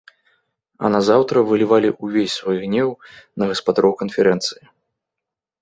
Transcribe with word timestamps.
А 0.83 0.89
назаўтра 0.95 1.43
вылівалі 1.49 1.89
ўвесь 2.03 2.37
свой 2.41 2.57
гнеў 2.63 2.89
на 3.43 3.51
гаспадароў 3.53 3.93
канферэнцыі. 4.01 4.65